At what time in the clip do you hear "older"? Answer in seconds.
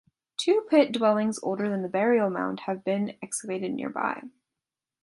1.43-1.69